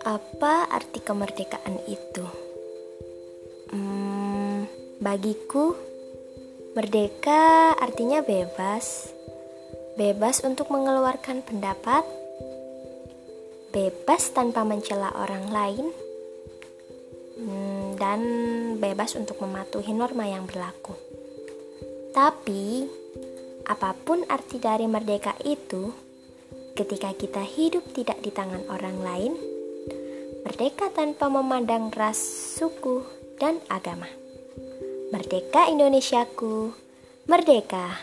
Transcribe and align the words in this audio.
Apa 0.00 0.64
arti 0.72 0.96
kemerdekaan 1.04 1.76
itu? 1.84 2.24
Hmm, 3.68 4.64
bagiku, 4.96 5.76
merdeka 6.72 7.76
artinya 7.76 8.24
bebas, 8.24 9.12
bebas 10.00 10.40
untuk 10.40 10.72
mengeluarkan 10.72 11.44
pendapat, 11.44 12.08
bebas 13.76 14.32
tanpa 14.32 14.64
mencela 14.64 15.12
orang 15.20 15.52
lain, 15.52 15.86
hmm, 17.36 18.00
dan 18.00 18.20
bebas 18.80 19.20
untuk 19.20 19.36
mematuhi 19.44 19.92
norma 19.92 20.24
yang 20.24 20.48
berlaku. 20.48 20.96
Tapi, 22.16 22.88
apa 23.68 23.92
pun 24.00 24.24
arti 24.32 24.56
dari 24.56 24.88
merdeka 24.88 25.36
itu, 25.44 25.92
ketika 26.72 27.12
kita 27.12 27.44
hidup 27.44 27.84
tidak 27.92 28.16
di 28.24 28.32
tangan 28.32 28.64
orang 28.72 28.96
lain, 29.04 29.49
merdeka 30.60 30.92
tanpa 30.92 31.32
memandang 31.32 31.88
ras, 31.88 32.20
suku, 32.60 33.00
dan 33.40 33.64
agama. 33.72 34.04
Merdeka 35.08 35.72
Indonesiaku, 35.72 36.76
merdeka! 37.24 37.96